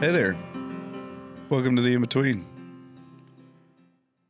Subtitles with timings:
[0.00, 0.36] Hey there.
[1.48, 2.46] Welcome to the in between.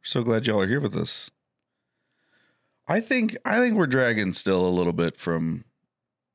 [0.03, 1.31] So glad y'all are here with us.
[2.87, 5.65] I think I think we're dragging still a little bit from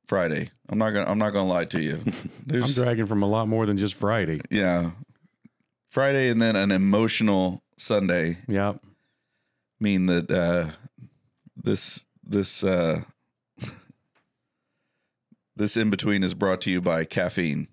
[0.06, 0.52] Friday.
[0.70, 2.00] I'm not gonna I'm not gonna lie to you.
[2.06, 2.14] I'm
[2.46, 4.42] There's dragging from a lot more than just Friday.
[4.52, 4.92] yeah.
[5.90, 8.74] Friday and then an emotional Sunday Yeah.
[9.80, 10.72] mean that uh
[11.56, 13.02] this this uh
[15.56, 17.68] this in between is brought to you by caffeine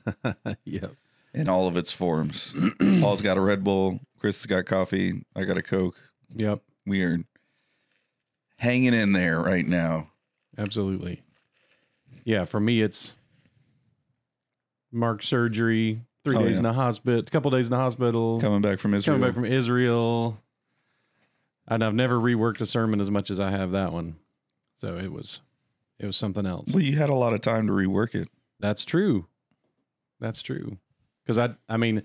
[0.64, 0.92] yep.
[1.34, 2.54] in all of its forms.
[3.00, 5.96] Paul's got a Red Bull, Chris has got coffee, I got a Coke.
[6.34, 6.62] Yep.
[6.86, 7.18] We are
[8.58, 10.08] hanging in there right now.
[10.56, 11.22] Absolutely.
[12.24, 12.44] Yeah.
[12.44, 13.14] For me, it's
[14.92, 16.56] Mark surgery, three Oh, days yeah.
[16.58, 19.16] in the hospital, a couple days in the hospital, Coming back from Israel.
[19.16, 20.38] coming back from Israel.
[21.66, 24.16] And I've never reworked a sermon as much as I have that one.
[24.78, 25.40] So it was,
[25.98, 26.72] it was something else.
[26.74, 28.28] well, you had a lot of time to rework it.
[28.60, 29.26] That's true.
[30.20, 30.78] That's true.
[31.24, 32.02] Because I, I mean,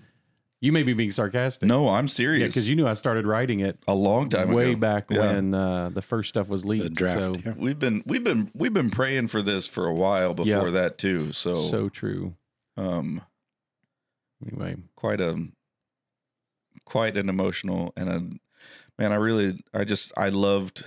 [0.60, 1.66] you may be being sarcastic.
[1.68, 2.54] No, I'm Yeah, serious.
[2.54, 4.80] because you knew I started writing it a long time way ago.
[4.80, 5.18] back Yeah.
[5.20, 6.84] when uh, the first stuff was leaked.
[6.84, 7.18] the draft.
[7.20, 7.54] So, yeah.
[7.56, 10.70] We've been we've been we've been praying for this for a while before Yeah.
[10.70, 11.32] that too.
[11.32, 12.34] So, so true.
[12.76, 13.20] um
[14.46, 15.48] Anyway, quite a
[16.84, 18.20] quite an emotional and a
[18.98, 20.84] man I really I just I loved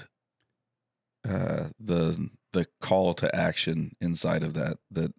[1.28, 5.14] uh the the call to action inside of that that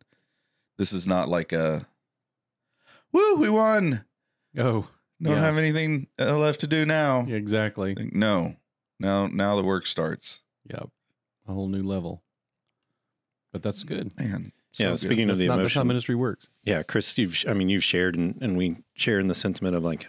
[0.79, 1.87] this is not like a
[3.13, 4.05] woo we won
[4.59, 4.87] oh,
[5.23, 5.41] don't Yeah.
[5.41, 7.95] have anything uh, left to do now yeah, exactly.
[7.95, 8.57] Like, no
[8.99, 10.41] now now the work starts
[10.71, 10.89] Yep,
[11.49, 12.23] a whole new level.
[13.53, 14.13] But that's good.
[14.19, 14.99] man Yeah, so good.
[14.99, 16.49] speaking of That's the not that's how emotion, ministry works.
[16.65, 19.83] yeah, Chris, you've, I mean, you've shared and, and we share in the sentiment of
[19.83, 20.07] like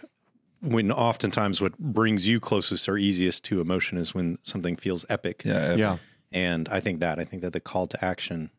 [0.62, 5.42] when oftentimes what brings you closest or easiest to emotion is when something feels epic.
[5.44, 5.96] yeah Yeah,
[6.32, 8.50] And I think that, I think that the call to action,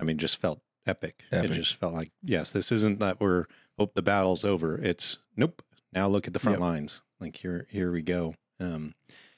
[0.00, 1.22] I mean, just felt epic.
[1.30, 1.50] Epic.
[1.50, 3.46] It just felt like, yes, this isn't that we're,
[3.78, 4.76] oh, the battle's over.
[4.78, 5.62] It's nope.
[5.92, 6.60] Now look at the front Yep.
[6.60, 7.02] lines.
[7.20, 8.34] Like here, here we go.
[8.58, 8.94] Um,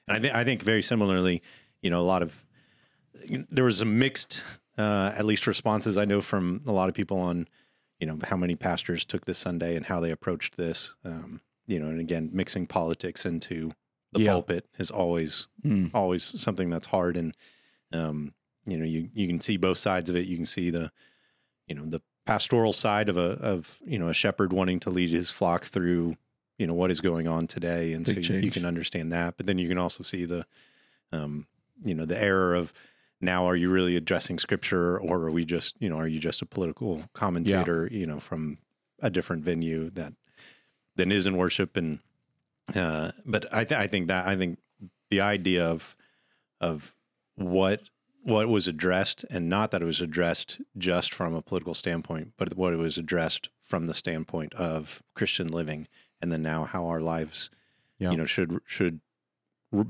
[0.08, 1.42] and I think, I think very similarly,
[1.82, 2.44] you know, a lot of,
[3.50, 4.42] there was a mixed,
[4.78, 7.48] uh, at least responses I know from a lot of people on,
[8.00, 10.94] you know, how many pastors took this Sunday and how they approached this.
[11.04, 13.72] Um, you know, and again, mixing politics into
[14.12, 14.32] the Yeah.
[14.32, 15.90] pulpit is always Mm.
[15.94, 17.34] always something that's hard and
[17.92, 18.34] um
[18.66, 20.26] you know you you can see both sides of it.
[20.26, 20.90] You can see the
[21.66, 25.10] you know the pastoral side of a of you know a shepherd wanting to lead
[25.10, 26.16] his flock through
[26.58, 27.92] you know what is going on today.
[27.92, 29.36] And Big so you, you can understand that.
[29.36, 30.46] But then you can also see the
[31.12, 31.46] um
[31.82, 32.72] you know the error of
[33.20, 34.98] now are you really addressing scripture?
[34.98, 38.58] Or are we just you know are you just a political commentator you know from
[39.00, 40.14] a different venue that
[40.96, 41.76] then is in worship?
[41.76, 42.00] And
[42.74, 44.58] uh but i th- i think that i think
[45.10, 45.94] the idea of
[46.62, 46.94] of
[47.36, 47.80] what
[48.22, 52.56] what was addressed and not that it was addressed just from a political standpoint but
[52.56, 55.86] what it was addressed from the standpoint of christian living
[56.22, 57.50] and then now how our lives
[57.98, 58.12] Yeah.
[58.12, 59.00] you know should should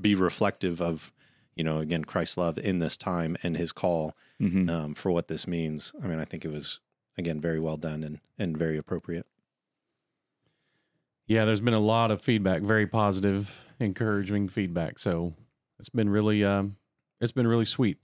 [0.00, 1.12] be reflective of
[1.54, 4.68] you know again christ's love in this time and his call Mhm.
[4.70, 6.80] um, for what this means i mean i think it was
[7.16, 9.26] again very well done and and very appropriate
[11.26, 11.46] yeah.
[11.46, 14.98] There's been a lot of feedback, very positive, encouraging feedback.
[14.98, 15.32] So
[15.78, 16.76] it's been really, um,
[17.20, 17.98] it's been really sweet.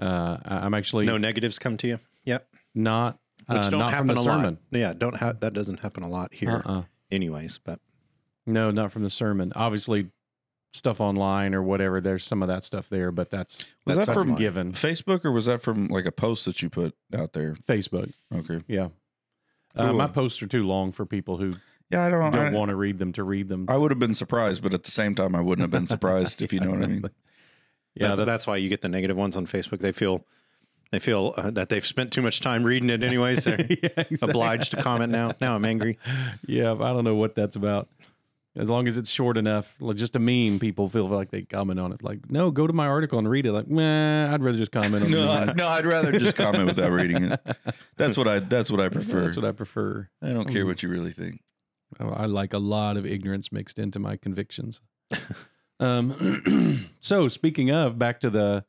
[0.00, 3.90] Uh, I- I'm actually no negatives come to you yep not which uh, don't not
[3.92, 4.54] happen from the a sermon.
[4.72, 6.82] lot yeah don't have that doesn't happen a lot here Uh-uh.
[7.10, 7.78] anyways but
[8.46, 9.52] No, not from the sermon.
[9.54, 10.08] Obviously,
[10.72, 12.00] stuff online or whatever.
[12.00, 14.72] There's some of that stuff there, but that's Was that's, that that's from- given.
[14.72, 17.54] Facebook or was that from like a post that you put out there?
[17.68, 18.12] Facebook.
[18.34, 18.60] Okay.
[18.66, 18.88] Yeah.
[19.76, 21.54] Uh, my posts are too long for people who
[21.90, 22.32] Yeah, I don't.
[22.32, 23.66] don't I, want to read them to read them.
[23.68, 26.42] I would have been surprised, but at the same time, I wouldn't have been surprised
[26.42, 27.04] if you know what I mean.
[27.94, 29.80] Yeah, that's, that's why you get the negative ones on Facebook.
[29.80, 30.24] They feel
[30.92, 33.44] they feel uh, that they've spent too much time reading it anyways.
[33.44, 34.18] They're yeah, exactly.
[34.22, 35.32] obliged to comment now.
[35.40, 35.98] Now I'm angry.
[36.46, 37.88] Yeah, I don't know what that's about.
[38.54, 41.80] As long as it's short enough, like just a meme, people feel like they comment
[41.80, 42.02] on it.
[42.02, 43.52] Like, no, go to my article and read it.
[43.52, 46.92] Like, nah, I'd rather just comment on No, I, no, I'd rather just comment without
[46.92, 47.40] reading it.
[47.96, 48.40] That's what I.
[48.40, 49.24] That's what I prefer.
[49.24, 50.10] That's what I prefer.
[50.20, 51.40] I don't care what you really think.
[51.98, 54.82] I I like a lot of ignorance mixed into my convictions.
[55.82, 58.64] um, so speaking of, back to the,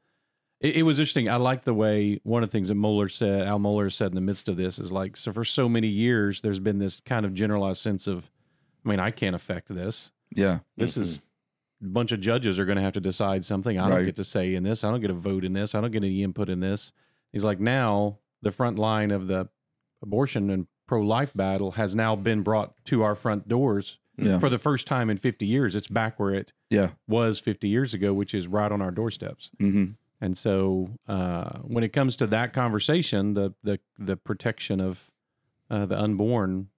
[0.60, 1.30] it, it was interesting.
[1.30, 4.16] I like the way one of the things that Mohler said, Al Mohler said in
[4.16, 7.26] the midst of this is like, so for so many years, there's been this kind
[7.26, 8.30] of generalized sense of,
[8.86, 10.12] I mean, I can't affect this.
[10.36, 11.18] Yeah, This is
[11.84, 13.78] a bunch of judges are going to have to decide something.
[13.78, 14.06] I don't Right.
[14.06, 14.84] get to say in this.
[14.84, 15.76] I don't get a vote in this.
[15.76, 16.92] I don't get any input in this.
[17.32, 19.50] He's like, now the front line of the
[20.02, 24.50] abortion and pro life battle has now been brought to our front doors yeah, for
[24.50, 25.76] the first time in 50 years.
[25.76, 26.90] It's back where it yeah.
[27.08, 29.52] was 50 years ago, which is right on our doorsteps.
[29.60, 29.86] hmm
[30.22, 35.10] And so, uh, when it comes to that conversation, the the the protection of
[35.70, 36.70] uh, the unborn,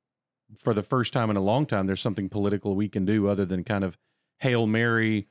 [0.58, 3.46] for the first time in a long time, there's something political we can do other
[3.46, 3.98] than kind of
[4.40, 5.28] hail mary.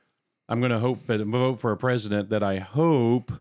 [0.47, 3.31] I'm going to hope that vote for a president that I hope,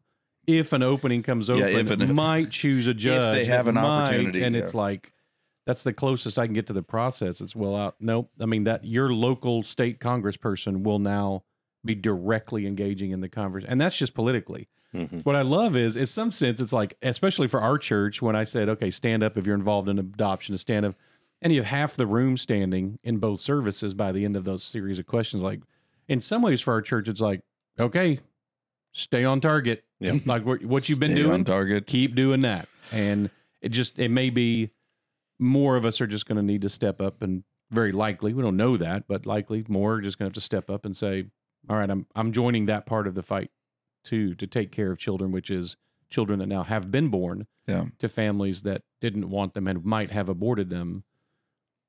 [0.46, 3.34] if an opening comes Yeah, open, if an- might choose a judge.
[3.34, 4.62] they have an might, opportunity, and yeah.
[4.62, 5.12] it's like
[5.66, 7.40] that's the closest I can get to the process.
[7.40, 7.96] It's well out.
[8.00, 8.30] Nope.
[8.40, 11.44] I mean that your local state congressperson will now
[11.84, 14.68] be directly engaging in the conversation, and that's just politically.
[14.94, 15.24] Mhm.
[15.24, 18.44] What I love is, in some sense, it's like, especially for our church, when I
[18.44, 20.94] said, okay, stand up if you're involved in adoption, to stand up,
[21.42, 24.62] and you have half the room standing in both services by the end of those
[24.62, 25.42] series of questions.
[25.42, 25.60] Like,
[26.08, 27.40] in some ways, for our church, it's like,
[27.78, 28.20] okay,
[28.92, 29.84] stay on target.
[29.98, 30.18] Yeah.
[30.26, 31.86] like what, what you've been doing, on target.
[31.86, 32.68] keep doing that.
[32.92, 33.30] And
[33.60, 34.70] it just, it may be
[35.38, 38.42] more of us are just going to need to step up and very likely, we
[38.42, 40.96] don't know that, but likely more are just going to have to step up and
[40.96, 41.26] say,
[41.68, 43.50] all right, I'm, I'm joining that part of the fight
[44.04, 45.76] too, to take care of children, which is
[46.10, 47.86] children that now have been born Yeah.
[47.98, 51.04] to families that didn't want them and might have aborted them.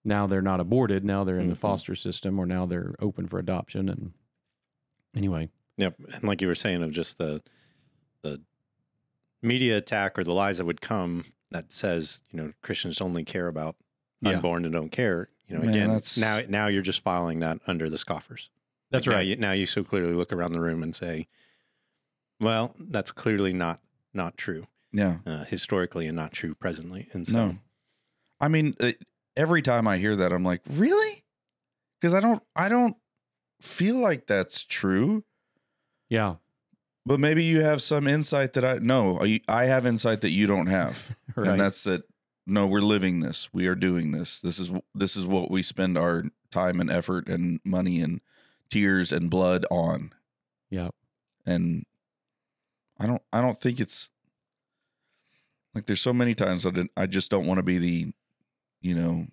[0.04, 1.04] Now they're not aborted.
[1.04, 1.60] Now they're in the Mhm.
[1.60, 3.90] foster system or now they're open for adoption.
[3.90, 4.14] And
[5.16, 5.98] anyway, Yep.
[6.14, 7.44] And like you were saying of just the
[8.22, 8.42] the
[9.44, 13.48] media attack or the lies that would come that says, you know, Christians only care
[13.48, 13.76] about
[14.22, 14.32] Yeah.
[14.32, 15.30] unborn and don't care.
[15.48, 18.50] You know, Man, again, that's- now now you're just filing that under the scoffers.
[18.92, 19.28] that's Like, Now right.
[19.28, 21.28] you, now you so clearly look around the room and say,
[22.40, 23.82] well, that's clearly not
[24.14, 25.20] not true Yeah.
[25.26, 27.10] uh, historically and not true presently.
[27.14, 27.58] And so, No.
[28.40, 28.92] I mean, uh,
[29.36, 31.24] every time I hear that, I'm like, really?
[32.00, 32.96] Because I don't, I don't
[33.62, 35.24] feel like that's true.
[36.10, 36.36] yeah.
[37.06, 40.68] But maybe you have some insight that I no, I have insight that you don't
[40.68, 41.50] have, Right.
[41.50, 42.04] and that's that.
[42.48, 43.50] No, we're living this.
[43.54, 44.40] We are doing this.
[44.40, 48.22] This is this is what we spend our time and effort and money and
[48.70, 50.12] tears and blood on.
[50.70, 50.90] yeah.
[51.46, 51.86] and
[53.00, 54.10] I don't I don't think it's
[55.74, 58.14] like there's so many times that I- I just don't want to be the
[58.82, 59.28] you know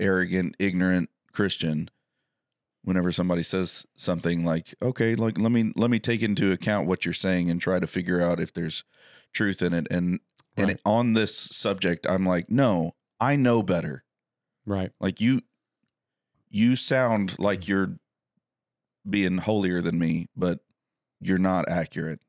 [0.00, 1.90] arrogant ignorant Christian
[2.88, 7.04] whenever somebody says something like okay like let me let me take into account what
[7.04, 8.82] you're saying and try to figure out if there's
[9.34, 10.20] truth in it and
[10.56, 14.04] and on this subject I'm like no I know better.
[14.64, 14.90] Right.
[15.00, 15.42] like you
[16.48, 17.68] you sound like mm.
[17.68, 17.96] you're
[19.08, 20.60] being holier than me but
[21.20, 22.20] you're not accurate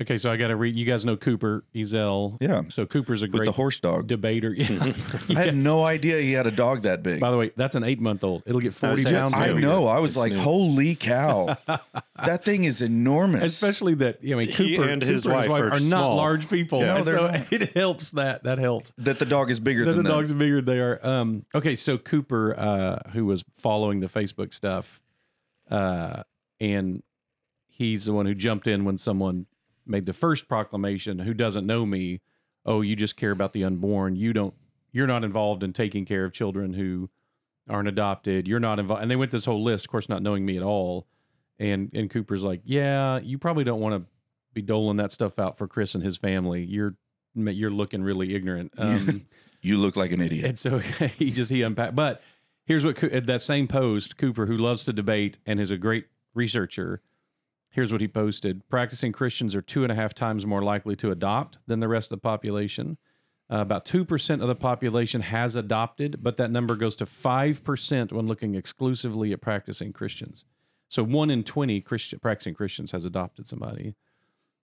[0.00, 0.18] Okay.
[0.18, 0.76] So I got to read.
[0.76, 2.36] You guys know Cooper Ezel.
[2.40, 4.54] yeah So Cooper's a great with great the horse dog debater.
[5.28, 5.38] Yeah.
[5.40, 7.82] i had no idea he had a dog that big By the way, that's an
[7.84, 8.42] eight month old.
[8.46, 9.32] It'll get 40 saying, pounds.
[9.34, 9.60] i new.
[9.60, 10.38] know i was It's like new.
[10.38, 11.56] holy cow
[12.26, 15.66] that thing is enormous Especially that, I mean, He Cooper and his Cooper wife are
[15.68, 16.16] are, not small.
[16.16, 16.80] large people.
[16.80, 16.86] Yeah.
[16.86, 17.52] No, And they're so not.
[17.52, 18.44] it helps that.
[18.44, 18.92] That helps.
[18.98, 20.18] that the dog is bigger that than the them.
[20.18, 21.00] dogs are bigger than they are.
[21.06, 25.00] Um, okay, so Cooper, uh, who was following the Facebook stuff,
[25.70, 26.22] uh,
[26.60, 27.02] and
[27.68, 29.46] he's the one who jumped in when someone
[29.86, 31.20] made the first proclamation.
[31.20, 32.20] Who doesn't know me?
[32.64, 34.16] Oh, you just care about the unborn.
[34.16, 34.54] You don't.
[34.92, 37.10] You're not involved in taking care of children who
[37.68, 38.48] aren't adopted.
[38.48, 39.02] You're not involved.
[39.02, 41.06] And they went this whole list, of course, not knowing me at all.
[41.58, 44.10] And and Cooper's like, yeah, you probably don't want to
[44.52, 46.64] be doling that stuff out for Chris and his family.
[46.64, 46.96] You're
[47.34, 48.72] you're looking really ignorant.
[48.78, 49.26] Um,
[49.60, 50.78] you look like an idiot and so
[51.18, 51.94] he just he unpacked.
[51.94, 52.22] But
[52.66, 52.96] here's what
[53.26, 57.02] that same post Cooper, who loves to debate and is a great researcher.
[57.76, 61.10] Here's what he posted: Practicing Christians are two and a half times more likely to
[61.10, 62.96] adopt than the rest of the population.
[63.52, 67.62] Uh, about two percent of the population has adopted, but that number goes to five
[67.62, 70.44] percent when looking exclusively at practicing Christians.
[70.88, 73.94] So one in twenty Christian practicing Christians has adopted somebody.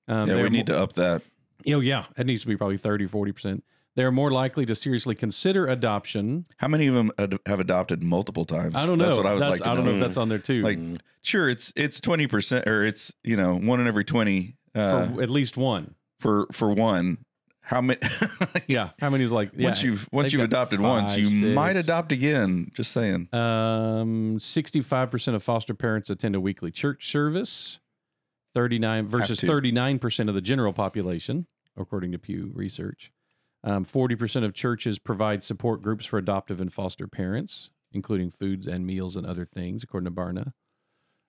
[0.08, 1.22] Um, yeah we need mo- to up that
[1.68, 3.64] Oh yeah, it needs to be probably 30 40 percent.
[3.96, 6.46] They're more likely to seriously consider adoption.
[6.58, 9.06] how many of them ad- have adopted multiple times I don't know.
[9.06, 10.40] that's what i would That's- like to I don't know, know if that's on there
[10.40, 10.62] too.
[10.64, 10.80] like
[11.22, 15.30] sure it's it's 20% or it's you know one in every 20 uh, for at
[15.30, 15.96] least one.
[16.20, 17.20] for for one
[17.62, 18.00] how many
[18.68, 18.90] Yeah.
[19.00, 21.56] How many is like yeah, once you've once you've adopted once you six.
[21.56, 27.80] might adopt again just saying Um, 65% of foster parents attend a weekly church service.
[28.54, 33.12] 39 versus 39% of the general population, according to Pew Research.
[33.64, 38.86] Um, 40% of churches provide support groups for adoptive and foster parents, including foods and
[38.86, 40.54] meals and other things, according to Barna.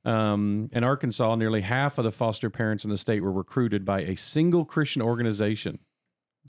[0.05, 4.01] Um, in Arkansas, nearly half of the foster parents in the state were recruited by
[4.01, 5.79] a single Christian organization.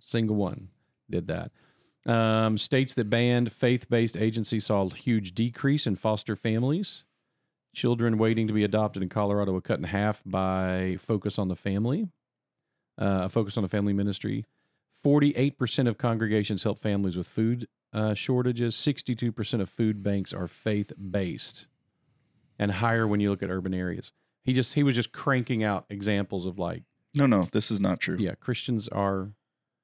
[0.02, 0.70] Single one
[1.10, 1.52] did that.
[2.06, 7.04] Um, states that banned faith based agencies saw a huge decrease in foster families.
[7.74, 11.56] Children waiting to be adopted in Colorado were cut in half by Focus on the
[11.56, 12.10] Family,
[13.00, 14.46] uh, a Focus on the Family ministry.
[15.06, 18.76] 48% of congregations help families with food uh, shortages.
[18.76, 21.68] 62% of food banks are faith based
[22.58, 24.12] and higher when you look at urban areas.
[24.44, 26.84] He just he was just cranking out examples of like
[27.16, 29.32] no no this is not true yeah, Christians are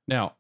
[0.08, 0.36] now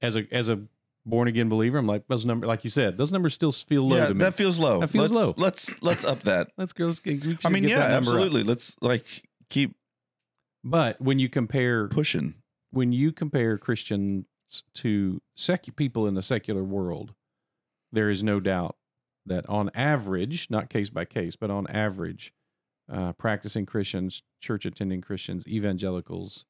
[0.00, 0.60] as a as a
[1.06, 3.96] born again believer, I'm like those number, like you said, those numbers still feel low
[3.96, 4.20] yeah, to me.
[4.20, 4.80] that feels low.
[4.80, 5.34] That feels let's, low.
[5.36, 6.48] Let's let's up that.
[6.56, 6.86] Let's go.
[6.86, 7.96] Let's get, I mean, yeah, number up.
[7.96, 8.42] absolutely.
[8.42, 9.04] Let's like
[9.48, 9.76] keep
[10.62, 12.34] But when you compare pushing.
[12.74, 14.26] When you compare Christians
[14.74, 17.14] to sec- people in the secular world,
[17.92, 18.76] there is no doubt
[19.26, 22.32] that on average, not case by case, but on average,
[22.92, 26.44] uh, practicing Christians, church attending Christians, evangelicals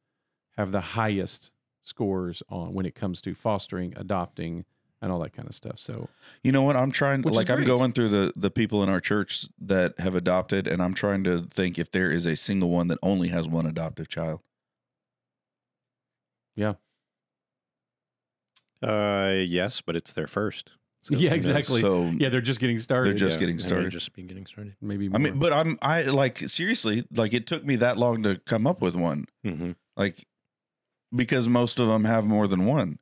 [0.57, 1.53] have the highest
[1.83, 4.65] scores on when it comes to fostering, adopting,
[5.01, 5.79] and all that kind of stuff.
[5.79, 6.09] So
[6.43, 6.77] You know what?
[6.77, 7.23] I'm trying.
[7.23, 10.83] Is like I'm going through the the people in our church that have adopted, and
[10.83, 14.09] I'm trying to think if there is a single one that only has one adoptive
[14.09, 14.41] child.
[18.83, 20.71] Uh, yes, but it's their first.
[21.03, 21.81] So Yeah, exactly.
[21.81, 23.11] So yeah, they're just getting started.
[23.13, 23.91] They're just Yeah, getting started.
[23.93, 24.75] Just be getting started.
[24.81, 25.09] maybe.
[25.13, 28.67] I mean, but I'm I like seriously like it took me that long to come
[28.67, 29.27] up with one.
[29.43, 30.27] hmm like
[31.15, 32.99] because most of them have more than one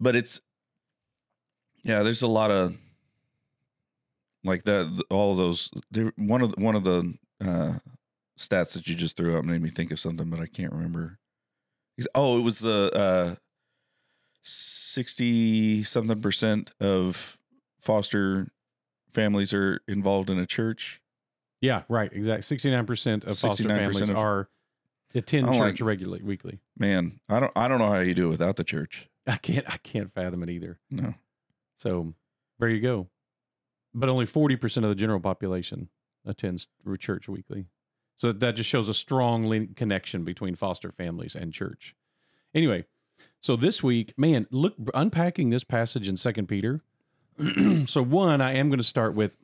[0.00, 0.40] but it's
[1.84, 2.74] yeah there's a lot of
[4.42, 7.12] like that all of those there- one of the, one of the
[7.44, 7.74] uh
[8.38, 11.18] stats that you just threw out made me think of something but i can't remember
[12.14, 13.34] oh it was the uh
[14.42, 17.38] 60 something percent of
[17.80, 18.48] foster
[19.12, 21.00] families are involved in a church
[21.60, 22.42] yeah, right, exactly.
[22.42, 24.48] Sixty-nine percent of foster 69% families of- are
[25.14, 26.58] attend church like- regularly, weekly.
[26.76, 29.64] man i don't i don't know how you do it without the church I can't.
[29.72, 30.80] I can't fathom it either.
[30.90, 31.14] no
[31.76, 32.14] So
[32.58, 33.06] there you go.
[33.94, 35.90] But only 40% of the general population
[36.26, 36.66] attends
[36.98, 37.66] church weekly.
[38.22, 41.96] So that just shows a strong link connection between foster families and church.
[42.54, 42.84] Anyway,
[43.40, 46.82] so this week, man, look unpacking this passage in Second Peter.
[47.86, 49.36] so one, I am going to start with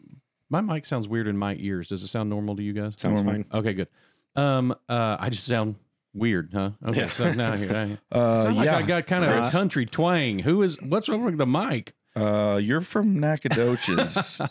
[0.49, 1.89] my mic sounds weird in my ears.
[1.89, 2.95] Does it sound normal to you guys?
[2.99, 3.43] Sounds Normal.
[3.51, 3.59] fine.
[3.61, 3.89] Okay, good.
[4.37, 5.75] Um, uh, I just sound
[6.15, 6.71] weird, huh?
[6.87, 7.09] Okay, Yeah.
[7.09, 10.39] so now here I uh sound like yeah I got kind of a country twang.
[10.39, 10.81] Who is?
[10.81, 11.95] What's wrong with the mic?
[12.15, 14.41] Uh, you're from Nacogdoches.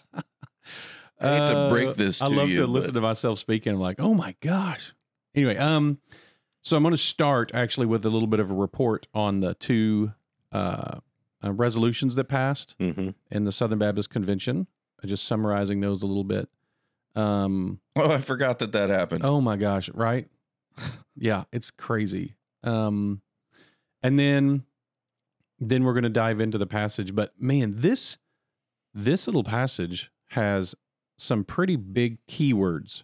[1.19, 3.73] I hate to break this I love you, to but- listen to myself speaking.
[3.73, 4.93] I'm like, oh my gosh.
[5.35, 5.99] Anyway, um,
[6.61, 9.53] so I'm going to start actually with a little bit of a report on the
[9.55, 10.13] two
[10.51, 10.99] uh,
[11.43, 14.67] uh, resolutions that passed hmm in the Southern Baptist Convention.
[15.01, 16.49] I'm just summarizing those a little bit.
[17.15, 19.23] Um, oh, I forgot that that happened.
[19.23, 20.27] Oh my gosh, right?
[21.15, 22.35] yeah, it's crazy.
[22.63, 23.21] Um
[24.03, 24.63] and then
[25.59, 28.17] then we're going to dive into the passage, but man, this
[28.93, 30.75] this little passage has
[31.17, 33.03] some pretty big keywords.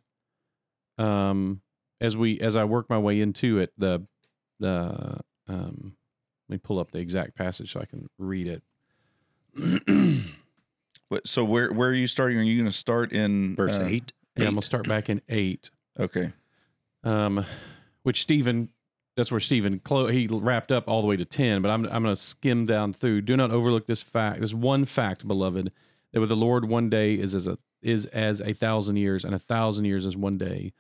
[0.98, 1.62] Um
[2.01, 4.05] as we as I work my way into it, the
[4.60, 5.96] the um
[6.50, 8.63] let me pull up the exact passage so I can read it.
[11.10, 12.39] But- so where where are you starting?
[12.39, 14.13] Are you going to start in Verse uh, eight.
[14.36, 15.70] Yeah, I'm gonna start back in eight.
[16.00, 16.34] Okay.
[17.03, 17.46] um,
[18.01, 18.70] which Stephen,
[19.15, 21.62] that's where Stephen clo- he wrapped up all the way to ten.
[21.62, 23.22] But I'm I'm going to skim down through.
[23.22, 24.41] Do not overlook this fact.
[24.41, 25.72] This one fact, beloved,
[26.13, 29.36] that with the Lord one day is as a is as a thousand years, and
[29.36, 30.74] a thousand years as one day.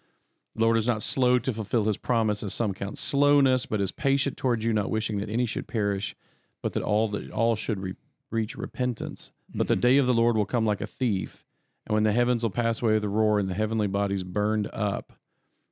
[0.55, 3.91] The Lord is not slow to fulfill His promise, as some count slowness, but is
[3.91, 6.15] patient towards you, not wishing that any should perish,
[6.61, 7.95] but that all that all should re-
[8.29, 9.31] reach repentance.
[9.53, 9.81] But the mm-hmm.
[9.81, 11.43] day of the Lord will come like a thief,
[11.85, 14.69] and when the heavens will pass away with a roar, and the heavenly bodies burned
[14.71, 15.13] up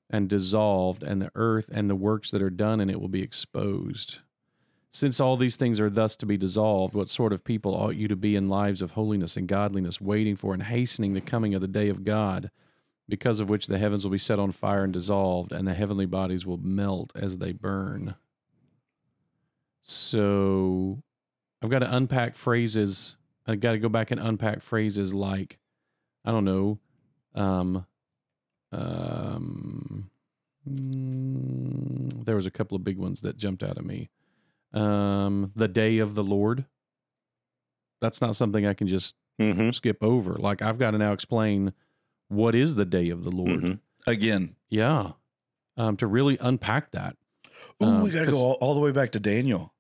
[0.10, 3.22] and dissolved, and the earth and the works that are done in it will be
[3.22, 4.20] exposed.
[4.94, 8.10] Since all these things are thus to be dissolved, what sort of people ought you
[8.10, 11.62] to be in lives of holiness and godliness, waiting for and hastening the coming of
[11.62, 12.52] the day of God,
[13.08, 16.06] because of which the heavens will be set on fire and dissolved, and the heavenly
[16.06, 18.16] bodies will melt as they burn?
[19.82, 21.02] So
[21.62, 23.16] I've got to unpack phrases.
[23.48, 25.58] I've got to go back and unpack phrases like,
[26.26, 26.80] I don't know,
[27.34, 27.86] um,
[28.74, 30.10] um,
[30.70, 34.10] mm, there was a couple of big ones that jumped out at me.
[34.74, 36.66] Um, the day of the Lord.
[38.02, 40.34] That's not something I can just hmm skip over.
[40.34, 41.74] Like I've got to now explain
[42.30, 43.62] what is the day of the Lord.
[43.62, 43.80] Mhm.
[44.08, 44.56] Again.
[44.70, 45.12] Yeah.
[45.78, 47.16] Um, to really unpack that.
[47.80, 49.74] Oh, Um, we got to go all, all the way back to Daniel,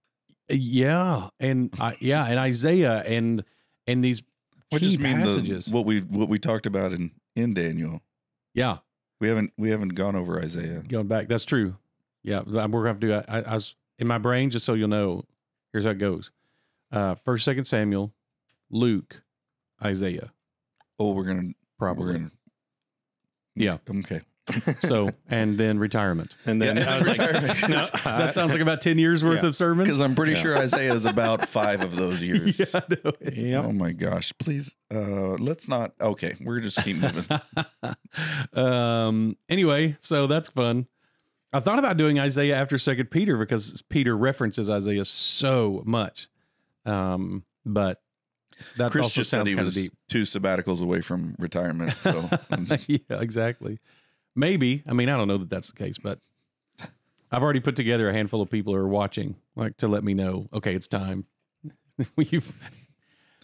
[0.50, 1.30] Yeah.
[1.40, 3.44] And I, yeah, and Isaiah and
[3.88, 4.22] and these
[4.70, 5.66] which key passages.
[5.66, 8.02] the, what we what we talked about in in Daniel.
[8.54, 8.78] yeah.
[9.20, 10.80] We haven't we haven't gone over Isaiah.
[10.88, 11.78] Going back, that's true.
[12.24, 13.14] Yeah, we're gonna have to do.
[13.14, 15.24] I, I was in my brain, just so you'll know.
[15.72, 16.32] Here's how it goes:
[16.92, 18.14] uh, First, Second Samuel,
[18.70, 19.22] Luke,
[19.82, 20.34] Isaiah,
[21.00, 22.06] Oh, we're gonna probably.
[22.06, 22.32] we're gonna.
[23.56, 23.78] Yeah.
[23.90, 24.22] Okay.
[24.80, 26.36] So, and then retirement.
[26.46, 26.90] And then Yeah.
[26.96, 29.48] I was like, no, that sounds like about ten years worth Yeah.
[29.50, 29.88] of sermons.
[29.88, 30.42] Because I'm pretty Yeah.
[30.42, 32.60] sure Isaiah is about five of those years.
[32.60, 33.38] yeah, I know it.
[33.38, 33.66] Yep.
[33.66, 34.34] Oh my gosh!
[34.40, 35.94] Please, uh, let's not.
[36.02, 37.24] Okay, we're just keep moving.
[38.54, 39.38] um.
[39.48, 40.88] Anyway, so that's fun.
[41.54, 46.28] I thought about doing Isaiah after Second Peter because Peter references Isaiah so much
[46.86, 48.02] Um, but
[48.78, 49.94] that Chris also sounds he kind of was deep.
[50.08, 51.92] two sabbaticals away from retirement.
[51.98, 52.28] So
[52.64, 53.80] just- yeah, exactly.
[54.36, 54.84] Maybe.
[54.88, 56.20] I mean, I don't know that that's the case, but
[57.32, 60.14] I've already put together a handful of people who are watching, like to let me
[60.14, 60.48] know.
[60.54, 61.26] Okay, it's time.
[62.18, 62.54] You've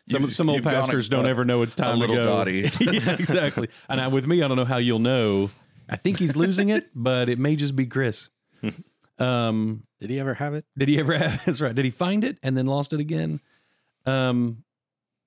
[0.08, 2.16] some You've- some old you've a- pastors don't a- ever know it's a time little
[2.16, 2.30] to go.
[2.30, 2.70] dotty.
[2.80, 3.68] yeah, exactly.
[3.90, 5.50] And I, with me, I don't know how you'll know.
[5.90, 8.30] I think he's losing it, but it may just be Chris.
[9.20, 10.64] Um, Did he ever have it?
[10.78, 11.34] did he ever have?
[11.34, 11.42] It?
[11.48, 11.74] That's right.
[11.74, 13.40] Did he find it and then lost it again?
[14.06, 14.64] Um,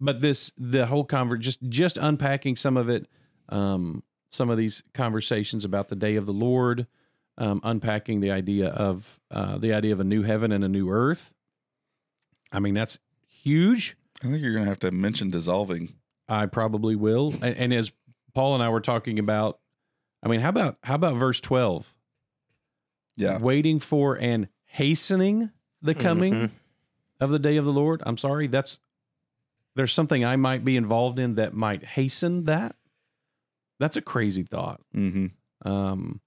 [0.01, 3.09] but this the whole convert just just unpacking some of it,
[3.49, 6.87] um, some of these conversations about the day of the Lord,
[7.37, 10.89] um, unpacking the idea of uh, the idea of a new heaven and a new
[10.89, 11.33] earth.
[12.53, 13.97] I mean, that's huge.
[14.23, 15.95] I think you're gonna have to mention dissolving.
[16.29, 17.33] I probably will.
[17.43, 17.91] And, and as
[18.35, 19.59] Paul and I were talking about,
[20.23, 21.95] I mean, how about how about verse twelve?
[23.17, 25.51] Yeah, waiting for and hastening
[25.83, 26.51] the coming Mhm.
[27.21, 28.03] of the day of the Lord.
[28.07, 28.79] I'm sorry, that's
[29.77, 32.77] there's something I might be involved in that might hasten that.
[33.79, 34.81] That's a crazy thought.
[34.93, 35.29] hmm
[35.63, 36.21] Um,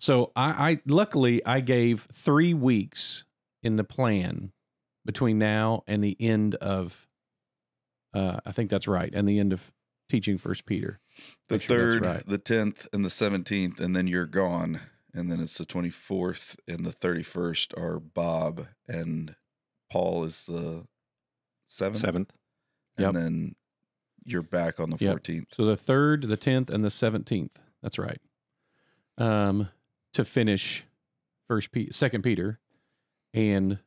[0.00, 3.24] so I, I luckily I gave three weeks
[3.62, 4.52] in the plan
[5.04, 7.06] between now and the end of.
[8.14, 9.70] Uh, I think that's right, and the end of
[10.08, 11.00] teaching First Peter.
[11.48, 12.26] the sure third, right.
[12.26, 14.80] the tenth, and the seventeenth, and then you're gone.
[15.14, 19.34] And then it's the twenty fourth and the thirty first are Bob and
[19.90, 20.86] Paul is the
[21.66, 22.32] seventh, Seventh.
[22.98, 23.14] and Yep.
[23.14, 23.54] then
[24.24, 25.10] you're back on the Yep.
[25.12, 25.48] fourteenth.
[25.54, 27.58] So the third, the tenth, and the seventeenth.
[27.82, 28.20] That's right.
[29.16, 29.68] Um,
[30.12, 30.84] to finish
[31.48, 32.60] First, Pe- Second Peter,
[33.32, 33.78] and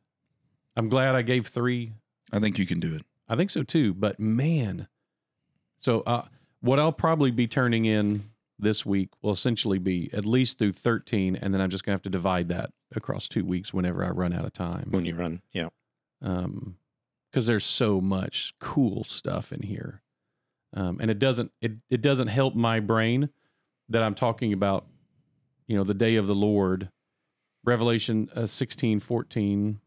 [0.75, 1.93] I'm glad I gave three.
[2.31, 3.05] I think you can do it.
[3.29, 3.93] I think so too.
[3.93, 4.87] But man,
[5.81, 6.25] so uh,
[6.61, 11.35] what I'll probably be turning in this week will essentially be at least through 13,
[11.35, 14.31] and then I'm just gonna have to divide that across two weeks whenever I run
[14.31, 14.87] out of time.
[14.91, 15.41] When you run.
[15.51, 15.69] Yeah.
[16.21, 16.77] um,
[17.31, 20.01] because there's so much cool stuff in here,
[20.75, 23.29] um, and it doesn't it it doesn't help my brain
[23.89, 24.85] that I'm talking about,
[25.65, 26.89] you know, the day of the Lord,
[27.63, 29.79] Revelation uh, 16, 14,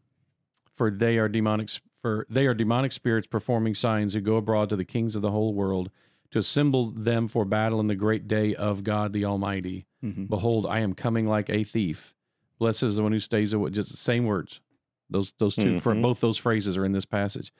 [0.75, 1.69] for they are demonic
[2.05, 5.31] for they are demonic spirits performing signs who go abroad to the kings of the
[5.31, 5.89] whole world
[6.29, 9.87] to assemble them for battle in the great day of God the Almighty.
[10.03, 10.25] Mm-hmm.
[10.25, 12.13] Behold, I am coming like a thief.
[12.59, 13.71] Blessed is the one who stays away.
[13.71, 14.61] Just the same words.
[15.09, 16.03] Those those 2 for Mhm.
[16.03, 17.51] both those phrases are in this passage.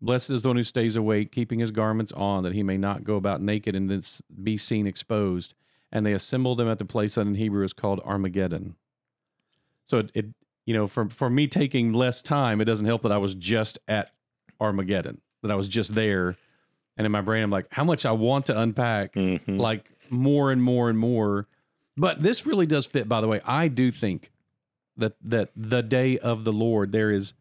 [0.00, 3.02] Blessed is the one who stays awake, keeping his garments on, that he may not
[3.02, 4.00] go about naked and then
[4.44, 5.54] be seen exposed.
[5.90, 8.76] And they assembled them at the place that in Hebrew is called Armageddon.
[9.86, 10.26] So it, it
[10.68, 13.78] you know, for for me taking less time, it doesn't help that I was just
[13.88, 14.10] at
[14.60, 16.36] Armageddon, that I was just there.
[16.98, 19.56] And in my brain, I'm like, how much I want to unpack Mhm.
[19.56, 21.46] like more and more and more.
[21.96, 23.40] But this really does fit, by the way.
[23.46, 24.30] I do think
[24.98, 27.32] that that the day of the Lord there is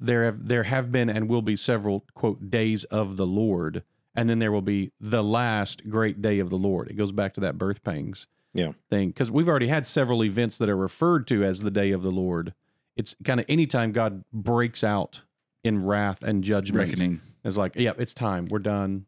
[0.00, 3.84] there have there have been and will be several quote days of the Lord,
[4.16, 6.88] and then there will be the last great day of the Lord.
[6.90, 8.72] It goes back to that birth pangs Yeah.
[8.90, 12.02] thing because we've already had several events that are referred to as the day of
[12.02, 12.54] the Lord.
[12.96, 15.22] It's kind of anytime God breaks out
[15.64, 16.88] in wrath and judgment.
[16.88, 17.20] Reckoning.
[17.44, 18.46] It's like, yeah, it's time.
[18.50, 19.06] We're done.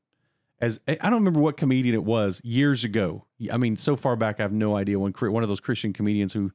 [0.61, 3.27] As eh, I don't remember what comedian it was years ago.
[3.53, 4.99] I mean, so far back, I have no idea.
[4.99, 6.53] When one of those Christian comedians who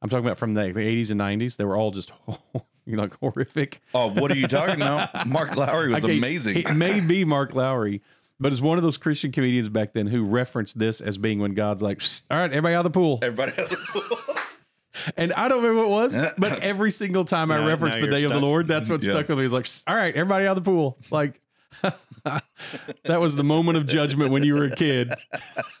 [0.00, 2.10] I'm talking about from the, the 80s and 90s, they were all just
[2.86, 3.80] you know like horrific.
[3.94, 5.26] Oh, what are you talking about?
[5.26, 6.56] Mark Lowry was Okay, amazing.
[6.56, 8.02] It may be Mark Lowry,
[8.42, 11.54] but it's one of those Christian comedians back then who referenced this as being when
[11.54, 14.34] God's like, "All right, everybody out of the pool." Everybody out of the pool.
[15.16, 18.02] And I don't remember what it was, but every single time I Now- reference now
[18.02, 18.40] the you're day of the.
[18.40, 19.12] Lord, that's what Yeah.
[19.12, 19.44] stuck with me.
[19.46, 20.98] It's like, all right, everybody out of the pool.
[21.10, 21.40] Like,
[23.04, 25.12] that was the moment of judgment when you were a kid.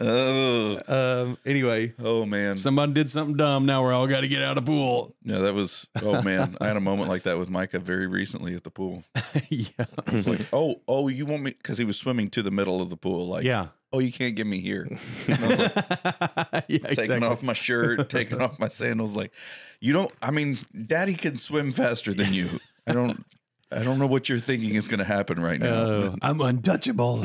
[0.00, 2.56] oh, Um, anyway, oh man.
[2.56, 3.66] somebody did something dumb.
[3.66, 5.14] Now we're all got to get out of pool.
[5.22, 5.88] Yeah, that was.
[6.02, 9.04] Oh man, I had a moment like that with Micah very recently at the pool.
[9.48, 9.68] yeah.
[10.06, 11.50] I was like, oh, oh, you want me?
[11.52, 13.26] Because he was swimming to the middle of the pool.
[13.26, 13.68] Like, Yeah.
[13.92, 14.88] oh, you can't get me here.
[15.26, 17.26] And I was like, yeah, taking exactly.
[17.26, 19.14] off my shirt, taking off my sandals.
[19.16, 19.32] Like,
[19.80, 20.12] you don't.
[20.22, 22.60] I mean, Daddy can swim faster than you.
[22.86, 23.24] I don't.
[23.72, 25.74] I don't know what you're thinking is going to happen right now.
[25.74, 27.24] Oh, I'm untouchable.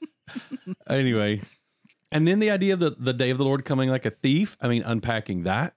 [0.88, 1.40] anyway,
[2.10, 4.56] and then the idea of the, the day of the Lord coming like a thief.
[4.60, 5.74] I mean, unpacking that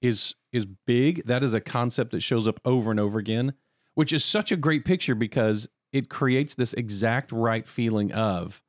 [0.00, 1.26] is is big.
[1.26, 3.54] That is a concept that shows up over and over again,
[3.94, 8.62] which is such a great picture because it creates this exact right feeling of,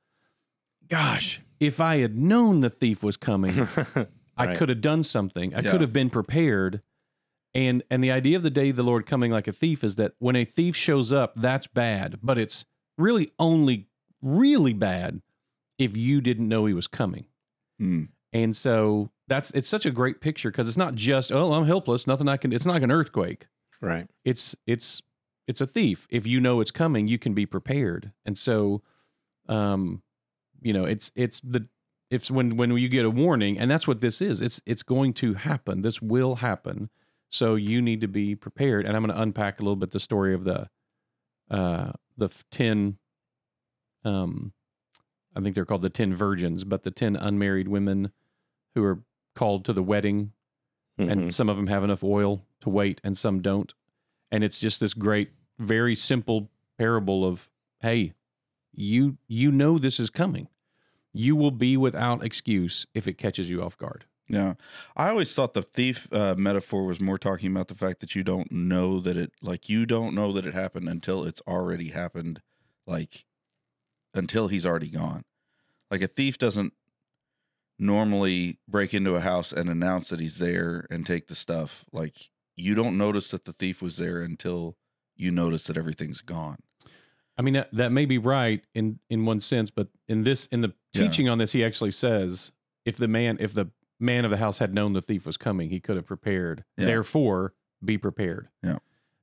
[0.88, 3.68] gosh, if I had known the thief was coming,
[4.40, 4.58] I Right.
[4.58, 5.54] could have done something.
[5.56, 5.72] I Yeah.
[5.72, 6.82] could have been prepared.
[7.58, 9.96] And and the idea of the day of the Lord coming like a thief is
[9.96, 12.66] that when a thief shows up, that's bad, but it's
[13.00, 13.88] really only
[14.22, 15.24] really bad
[15.80, 17.26] if you didn't know he was coming.
[17.80, 18.04] Hmm.
[18.32, 22.06] And so that's it's such a great picture because it's not just oh I'm helpless,
[22.06, 22.54] nothing I can.
[22.54, 23.48] It's not like an earthquake.
[23.82, 24.08] Right.
[24.24, 25.02] it's it's
[25.48, 26.06] it's a thief.
[26.12, 28.12] If you know it's coming, you can be prepared.
[28.24, 28.84] And so,
[29.50, 30.04] um,
[30.62, 31.68] you know, it's it's the
[32.12, 34.42] it's when when you get a warning, and that's what this is.
[34.42, 35.82] It's it's going to happen.
[35.82, 36.92] This will happen.
[37.30, 38.86] So you need to be prepared.
[38.86, 40.70] And I'm going to unpack a little bit the story of the
[41.50, 42.98] uh the ten
[44.04, 44.54] um
[45.36, 48.12] I think they're called the ten virgins, but the ten unmarried women
[48.76, 49.04] who are
[49.36, 50.32] called to the wedding
[51.00, 51.12] Mhm.
[51.12, 53.72] and some of them have enough oil to wait and some don't
[54.32, 58.14] and it's just this great very simple parable of hey
[58.74, 60.48] you you know this is coming
[61.14, 64.56] you will be without excuse if it catches you off guard Yeah.
[64.96, 68.24] I always thought the thief uh, metaphor was more talking about the fact that you
[68.24, 72.42] don't know that it, like, you don't know that it happened until it's already happened,
[72.86, 73.24] like,
[74.14, 75.24] until he's already gone.
[75.90, 76.74] Like, a thief doesn't
[77.80, 81.86] normally break into a house and announce that he's there and take the stuff.
[81.92, 84.78] Like, you don't notice that the thief was there until
[85.16, 86.58] you notice that everything's gone.
[87.38, 90.62] i mean that, that may be right in in one sense but in this in
[90.62, 91.04] the Yeah.
[91.04, 92.52] teaching on this he actually says
[92.86, 95.70] if the man if the man of the house had known the thief was coming
[95.70, 96.86] he could have prepared Yeah.
[96.86, 98.78] therefore be prepared Yeah.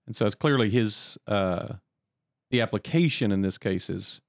[0.07, 1.75] and so it's clearly his uh
[2.51, 4.21] the application in this case is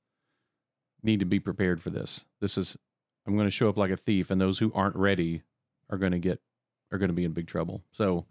[1.03, 2.77] need to be prepared for this this is
[3.25, 5.41] i'm going to show up like a thief and those who aren't ready
[5.89, 6.39] are going to get
[6.91, 8.25] are going to be in big trouble so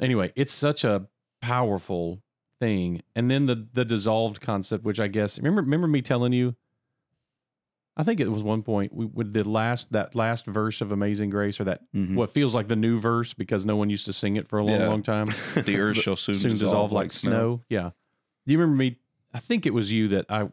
[0.00, 1.06] anyway it's such a
[1.40, 2.22] powerful
[2.60, 6.54] thing and then the the dissolved concept which i guess remember remember me telling you
[7.96, 11.28] i think it was one point we with the last that last verse of amazing
[11.30, 12.14] grace or that Mhm.
[12.14, 14.64] what feels like the new verse because no one used to sing it for a
[14.64, 14.88] long Yeah.
[14.88, 17.62] long time The earth shall soon, soon dissolve, like snow.
[17.68, 17.90] Yeah.
[18.46, 18.96] Do you remember me?
[19.34, 20.48] I think it was you that I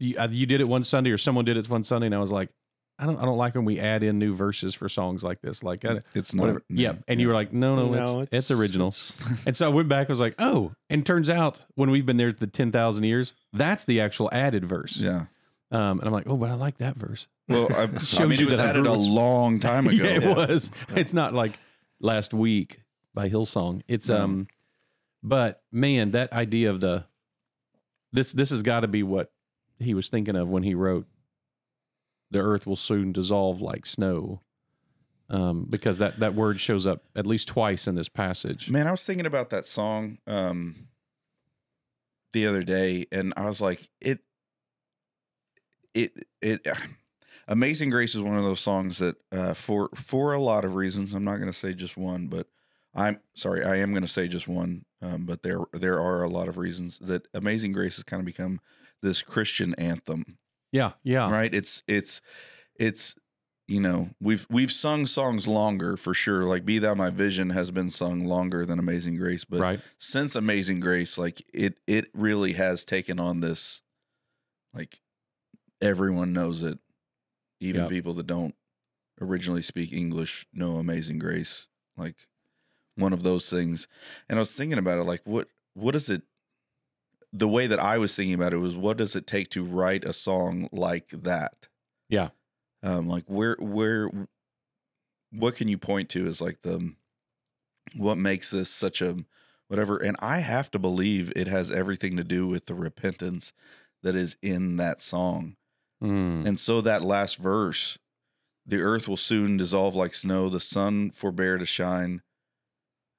[0.00, 2.18] you, uh, you did it one Sunday or someone did it one Sunday, and I
[2.18, 2.48] was like,
[2.98, 5.62] I don't I don't like when we add in new verses for songs like this.
[5.64, 6.42] Like I, It's not.
[6.42, 6.62] whatever.
[6.70, 6.94] Yeah.
[7.08, 8.88] And you were like, no, no, it's, it's, original.
[8.88, 9.12] it's-
[9.46, 10.08] and so I went back.
[10.08, 13.34] I was like, oh, and turns out when we've been there the ten thousand years,
[13.52, 14.96] that's the actual added verse.
[14.96, 15.26] Yeah.
[15.74, 17.26] Um, and I'm like, oh, but I like that verse.
[17.48, 17.86] Well, I, I
[18.26, 20.04] mean, you it was added a long time ago.
[20.04, 20.34] yeah, it Yeah.
[20.34, 20.70] was.
[20.94, 21.58] It's not like
[22.00, 22.80] last week
[23.12, 23.82] by Hillsong.
[23.88, 24.22] It's No.
[24.22, 24.46] um,
[25.22, 27.04] but man, that idea of the
[28.12, 29.32] this this has got to be what
[29.80, 31.06] he was thinking of when he wrote,
[32.30, 34.42] "The earth will soon dissolve like snow,"
[35.28, 38.70] um, because that that word shows up at least twice in this passage.
[38.70, 40.88] Man, I was thinking about that song um
[42.32, 44.20] the other day and I was like it
[45.94, 46.66] it it
[47.48, 51.12] Amazing Grace is one of those songs that uh for for a lot of reasons,
[51.12, 52.48] I'm not going to say just one, but
[52.94, 56.28] I'm sorry, I am going to say just one, um but there there are a
[56.28, 58.60] lot of reasons that Amazing Grace has kind of become
[59.02, 60.38] this Christian anthem.
[60.72, 61.52] Yeah, yeah, right?
[61.54, 62.20] It's it's
[62.76, 63.14] it's
[63.68, 66.44] you know we've we've sung songs longer for sure.
[66.44, 69.80] Like be thou my vision has been sung longer than amazing grace but right.
[69.98, 73.82] since amazing grace like it it really has taken on this
[74.74, 75.00] like
[75.84, 76.78] everyone knows it.
[77.60, 77.90] Even Yep.
[77.90, 78.54] people that don't
[79.20, 81.68] originally speak english know amazing grace.
[81.96, 82.16] Like
[82.96, 83.86] one of those things.
[84.28, 86.22] And i was thinking about it like what what does it
[87.32, 90.04] the way that i was thinking about it was what does it take to write
[90.04, 91.68] a song like that?
[92.08, 92.30] Yeah.
[92.82, 94.10] um like where where
[95.30, 96.94] what can you point to as like the
[97.96, 99.24] what makes this such a
[99.68, 99.96] whatever?
[99.96, 103.52] And i have to believe it has everything to do with the repentance
[104.02, 105.56] that is in that song
[106.04, 107.98] Mm, and so that last verse
[108.66, 112.22] the earth will soon dissolve like snow the sun forbear to shine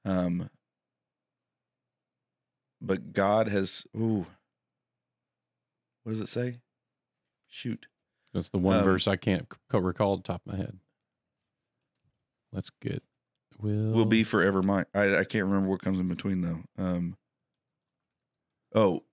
[0.05, 0.49] um
[2.81, 4.27] but god has ooh
[6.03, 6.59] what does it say
[7.47, 7.87] shoot
[8.35, 10.77] that's the one um, verse I can't c- recall the top of my head.
[12.51, 13.01] Let's get
[13.61, 14.85] will will be forever mine.
[14.93, 16.59] I, I can't remember what comes in between though.
[16.77, 17.15] Um,
[18.73, 19.03] oh,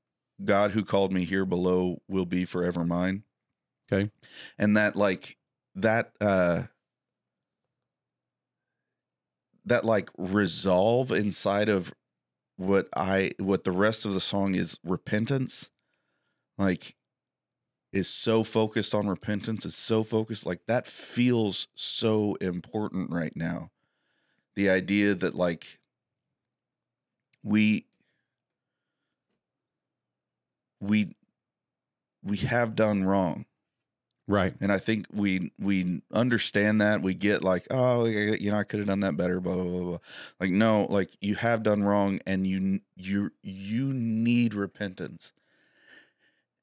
[0.44, 3.22] God who called me here below will be forever mine.
[3.90, 4.10] Okay.
[4.58, 5.36] And that like
[5.74, 6.64] that uh
[9.64, 11.92] that like resolve inside of
[12.56, 15.70] what I what the rest of the song is repentance
[16.58, 16.96] like
[17.92, 23.70] is so focused on repentance it's so focused like that feels so important right now
[24.56, 25.80] the idea that like
[27.44, 27.86] we
[30.80, 31.14] we
[32.22, 33.44] we have done wrong
[34.28, 34.54] right.
[34.60, 38.80] and i think we we understand that we get like oh you know i could
[38.80, 39.98] have done that better blah blah blah, blah.
[40.40, 45.32] like no like you have done wrong and you you you need repentance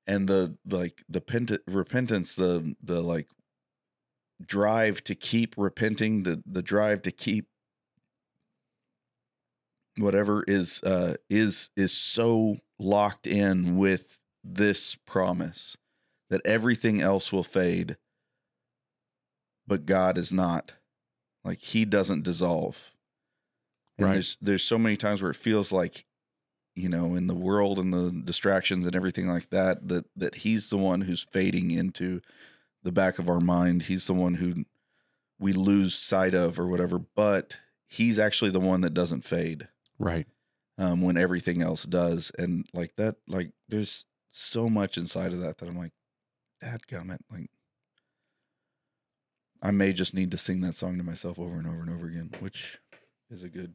[0.08, 3.28] and the like the pent- repentance the the like
[4.46, 7.48] drive to keep repenting the the drive to keep
[9.98, 15.76] whatever is uh is is so locked in with this promise
[16.30, 17.98] that everything else will fade
[19.68, 20.74] but God is not
[21.44, 22.92] like he doesn't dissolve
[23.98, 24.14] and Right.
[24.14, 26.06] there's there's so many times where it feels like
[26.76, 30.70] you know in the world and the distractions and everything like that that that he's
[30.70, 32.22] the one who's fading into
[32.84, 34.66] the back of our mind he's the one who
[35.40, 40.28] we lose sight of or whatever but he's actually the one that doesn't fade Right.
[40.78, 42.32] um, when everything else does.
[42.38, 45.92] And like that, like there's so much inside of that that I'm like,
[46.62, 47.20] Dad gummit.
[47.32, 47.50] Like
[49.62, 52.08] I may just need to sing that song to myself over and over and over
[52.08, 52.80] again, which
[53.30, 53.74] is a good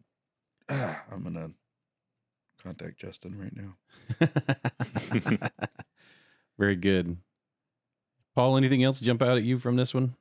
[0.68, 1.50] ah, I'm gonna
[2.62, 5.48] contact Justin right now.
[6.58, 7.18] Very good.
[8.34, 10.16] Paul, anything else jump out at you from this one?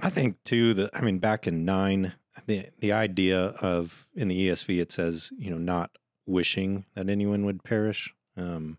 [0.00, 2.14] I think too that I mean back in nine,
[2.46, 5.90] the the idea of in the ESV it says you know not
[6.26, 8.78] wishing that anyone would perish, um,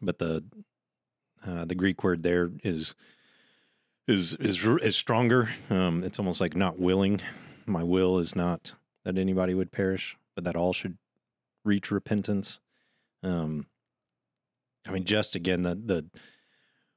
[0.00, 0.44] but the
[1.46, 2.94] uh, the Greek word there is
[4.06, 5.50] is is is stronger.
[5.68, 7.20] Um, it's almost like not willing.
[7.66, 8.74] My will is not
[9.04, 10.98] that anybody would perish, but that all should
[11.64, 12.60] reach repentance.
[13.22, 13.66] Um,
[14.86, 16.06] I mean, just again the the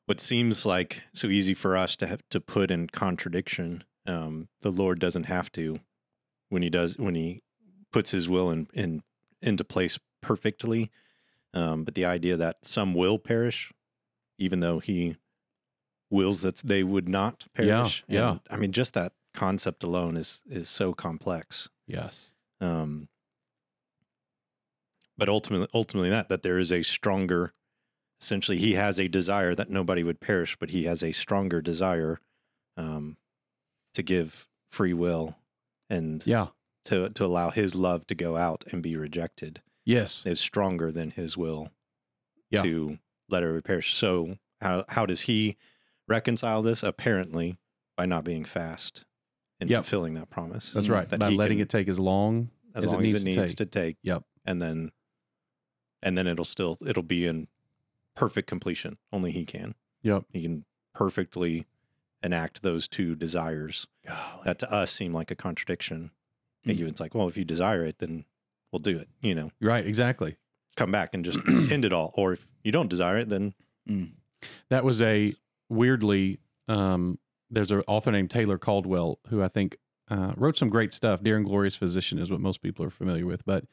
[0.06, 4.72] what seems like so easy for us to have to put in contradiction um, the
[4.72, 5.80] lord doesn't have to
[6.50, 7.42] when he does when he
[7.92, 9.02] puts his will in, in
[9.42, 10.92] into place perfectly
[11.54, 13.72] um, but the idea that some will perish
[14.44, 15.16] even though he
[16.10, 18.32] wills that they would not perish yeah.
[18.32, 22.32] And, i mean just that concept alone is is so complex Yes.
[22.62, 23.08] um,
[25.18, 27.54] but ultimately, ultimately, that that there is a stronger.
[28.22, 32.20] Essentially, he has a desire that nobody would perish, but he has a stronger desire
[32.78, 33.18] um,
[33.94, 35.36] to give free will
[35.90, 36.48] and Yeah.
[36.86, 40.26] to to allow his love to go out and be rejected Yes.
[40.26, 41.70] is stronger than his will
[42.50, 42.64] Yeah.
[42.64, 42.98] to
[43.34, 43.82] let everybody repair.
[43.82, 45.58] So how how does he
[46.08, 46.84] reconcile this?
[46.84, 47.58] Apparently,
[47.98, 49.06] by not being fast
[49.60, 49.84] and Yep.
[49.84, 50.72] fulfilling that promise.
[50.72, 51.08] That's right.
[51.10, 53.48] That By letting can- it take as long as, as it needs as it to
[53.48, 53.58] take.
[53.58, 53.98] to take.
[54.04, 54.24] Yep.
[54.46, 54.92] And then
[56.02, 57.48] and then it'll still it'll be in
[58.16, 58.98] perfect completion.
[59.12, 59.76] Only he can.
[60.04, 60.26] Yep.
[60.32, 61.66] He can perfectly
[62.22, 64.42] enact those two desires Golly.
[64.46, 66.12] that to us seem like a contradiction.
[66.66, 66.80] Mm.
[66.88, 68.26] It's like, well, if you desire it, then
[68.72, 69.10] we'll do it.
[69.22, 69.86] You know, Right.
[69.86, 70.38] Exactly.
[70.76, 72.12] Come back and just end it all.
[72.16, 73.54] Or if you don't desire it, then
[73.90, 74.12] Mm.
[74.70, 75.34] That was a
[75.70, 76.40] weirdly.
[76.70, 79.78] Um, there's an author named Taylor Caldwell who I think
[80.10, 81.22] uh, wrote some great stuff.
[81.22, 83.66] Dear and Glorious Physician is what most people are familiar with, but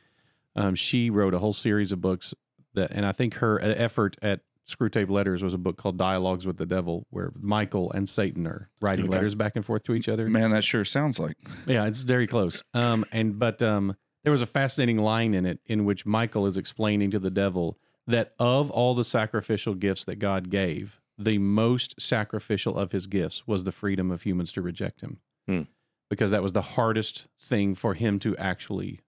[0.56, 2.34] um, she wrote a whole series of books
[2.74, 6.56] that, and I think her effort at Screwtape Letters was a book called Dialogues with
[6.56, 9.14] the Devil, where Michael and Satan are writing Okay.
[9.14, 10.28] letters back and forth to each other.
[10.28, 11.36] Man, that sure sounds like
[11.66, 12.62] Yeah, it's very close.
[12.74, 16.56] Um, and but um, there was a fascinating line in it in which Michael is
[16.56, 22.00] explaining to the devil that of all the sacrificial gifts that God gave, the most
[22.00, 25.62] sacrificial of his gifts was the freedom of humans to reject him, Hmm.
[26.08, 29.00] because that was the hardest thing for him to actually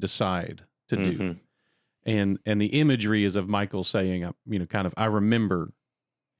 [0.00, 1.18] decide to do.
[1.18, 1.40] Mhm.
[2.06, 5.72] And and the imagery is of Michael saying, uh, you know, kind of, I remember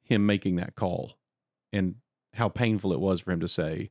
[0.03, 1.19] him making that call,
[1.73, 1.97] and
[2.35, 3.91] how painful it was for him to say,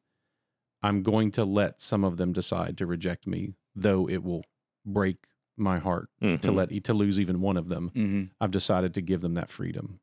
[0.81, 4.43] I'm going to let some of them decide to reject me, though it will
[4.85, 5.17] break
[5.55, 6.55] my heart to Mhm.
[6.55, 7.91] let to lose even one of them.
[7.95, 8.23] mm-hmm.
[8.41, 9.99] I've decided to give them that freedom.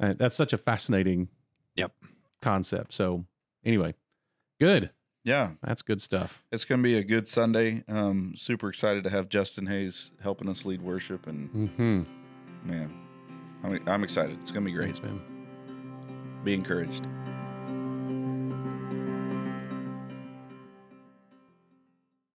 [0.00, 1.28] And that's such a fascinating
[1.76, 1.94] Yep.
[2.42, 2.92] concept.
[2.92, 3.26] So
[3.64, 3.94] anyway,
[4.58, 4.90] good.
[5.22, 5.52] yeah.
[5.62, 6.42] That's good stuff.
[6.50, 7.84] It's going to be a good Sunday.
[7.88, 12.68] Um, super excited to have Justin Hayes helping us lead worship, and Mm-hmm.
[12.68, 12.92] man,
[13.62, 14.38] I'm I'm excited.
[14.42, 14.96] It's going to be great.
[14.96, 15.20] Thanks, man.
[16.44, 17.06] Be encouraged.